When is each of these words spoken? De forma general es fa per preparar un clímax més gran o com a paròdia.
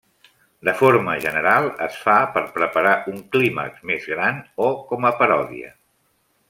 De 0.69 0.73
forma 0.77 1.13
general 1.25 1.67
es 1.87 1.99
fa 2.05 2.17
per 2.37 2.43
preparar 2.57 2.95
un 3.13 3.21
clímax 3.37 3.87
més 3.93 4.09
gran 4.17 4.43
o 4.71 4.75
com 4.93 5.11
a 5.11 5.17
paròdia. 5.21 5.75